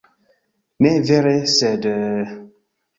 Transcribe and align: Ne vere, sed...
Ne 0.87 0.93
vere, 1.11 1.37
sed... 1.59 1.83